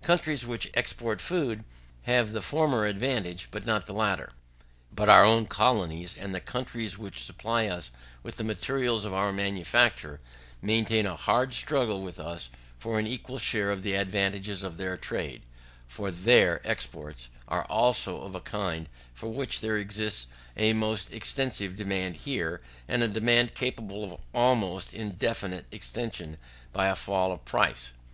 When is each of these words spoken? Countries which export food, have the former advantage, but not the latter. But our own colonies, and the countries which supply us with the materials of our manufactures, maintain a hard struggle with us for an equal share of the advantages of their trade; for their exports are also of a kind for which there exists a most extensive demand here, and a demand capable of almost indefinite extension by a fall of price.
Countries 0.00 0.46
which 0.46 0.70
export 0.72 1.20
food, 1.20 1.62
have 2.04 2.32
the 2.32 2.40
former 2.40 2.86
advantage, 2.86 3.48
but 3.50 3.66
not 3.66 3.84
the 3.84 3.92
latter. 3.92 4.32
But 4.90 5.10
our 5.10 5.26
own 5.26 5.44
colonies, 5.44 6.16
and 6.18 6.34
the 6.34 6.40
countries 6.40 6.96
which 6.96 7.22
supply 7.22 7.66
us 7.66 7.90
with 8.22 8.36
the 8.36 8.44
materials 8.44 9.04
of 9.04 9.12
our 9.12 9.30
manufactures, 9.30 10.20
maintain 10.62 11.04
a 11.04 11.16
hard 11.16 11.52
struggle 11.52 12.00
with 12.00 12.18
us 12.18 12.48
for 12.78 12.98
an 12.98 13.06
equal 13.06 13.36
share 13.36 13.70
of 13.70 13.82
the 13.82 13.92
advantages 13.92 14.62
of 14.62 14.78
their 14.78 14.96
trade; 14.96 15.42
for 15.86 16.10
their 16.10 16.66
exports 16.66 17.28
are 17.46 17.66
also 17.66 18.22
of 18.22 18.34
a 18.34 18.40
kind 18.40 18.88
for 19.12 19.28
which 19.34 19.60
there 19.60 19.76
exists 19.76 20.28
a 20.56 20.72
most 20.72 21.12
extensive 21.12 21.76
demand 21.76 22.16
here, 22.16 22.62
and 22.88 23.02
a 23.02 23.08
demand 23.08 23.54
capable 23.54 24.14
of 24.14 24.20
almost 24.32 24.94
indefinite 24.94 25.66
extension 25.70 26.38
by 26.72 26.86
a 26.86 26.94
fall 26.96 27.30
of 27.32 27.44
price. 27.44 27.90